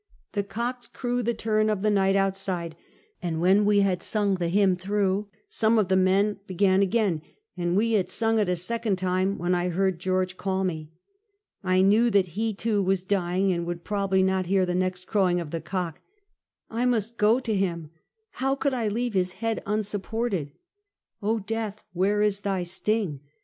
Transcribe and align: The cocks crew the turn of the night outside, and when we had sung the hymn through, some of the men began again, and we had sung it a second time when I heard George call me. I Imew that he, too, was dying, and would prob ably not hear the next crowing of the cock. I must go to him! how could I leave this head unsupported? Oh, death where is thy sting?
The 0.31 0.41
cocks 0.41 0.87
crew 0.87 1.21
the 1.21 1.35
turn 1.35 1.69
of 1.69 1.83
the 1.83 1.91
night 1.91 2.15
outside, 2.15 2.75
and 3.21 3.39
when 3.39 3.65
we 3.65 3.81
had 3.81 4.01
sung 4.01 4.33
the 4.33 4.47
hymn 4.49 4.73
through, 4.75 5.27
some 5.47 5.77
of 5.77 5.89
the 5.89 5.95
men 5.95 6.39
began 6.47 6.81
again, 6.81 7.21
and 7.55 7.77
we 7.77 7.91
had 7.91 8.09
sung 8.09 8.39
it 8.39 8.49
a 8.49 8.55
second 8.55 8.95
time 8.95 9.37
when 9.37 9.53
I 9.53 9.69
heard 9.69 9.99
George 9.99 10.37
call 10.37 10.63
me. 10.63 10.89
I 11.63 11.83
Imew 11.83 12.11
that 12.13 12.29
he, 12.29 12.51
too, 12.51 12.81
was 12.81 13.03
dying, 13.03 13.53
and 13.53 13.63
would 13.67 13.83
prob 13.83 14.09
ably 14.11 14.23
not 14.23 14.47
hear 14.47 14.65
the 14.65 14.73
next 14.73 15.05
crowing 15.05 15.39
of 15.39 15.51
the 15.51 15.61
cock. 15.61 15.99
I 16.67 16.83
must 16.85 17.17
go 17.19 17.39
to 17.39 17.53
him! 17.55 17.91
how 18.31 18.55
could 18.55 18.73
I 18.73 18.87
leave 18.87 19.13
this 19.13 19.33
head 19.33 19.61
unsupported? 19.67 20.51
Oh, 21.21 21.37
death 21.37 21.83
where 21.93 22.23
is 22.23 22.39
thy 22.39 22.63
sting? 22.63 23.19